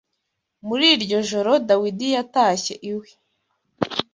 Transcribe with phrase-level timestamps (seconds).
[0.67, 3.07] Muri iryo joro Dawidi yatashye iwe